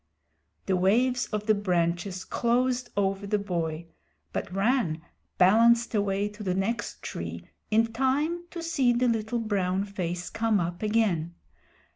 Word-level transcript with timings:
The 0.65 0.75
waves 0.75 1.27
of 1.27 1.45
the 1.45 1.53
branches 1.53 2.25
closed 2.25 2.89
over 2.97 3.27
the 3.27 3.37
boy, 3.37 3.85
but 4.33 4.51
Rann 4.51 5.03
balanced 5.37 5.93
away 5.93 6.27
to 6.29 6.41
the 6.41 6.55
next 6.55 7.03
tree 7.03 7.47
in 7.69 7.93
time 7.93 8.45
to 8.49 8.63
see 8.63 8.93
the 8.93 9.07
little 9.07 9.37
brown 9.37 9.85
face 9.85 10.31
come 10.31 10.59
up 10.59 10.81
again. 10.81 11.35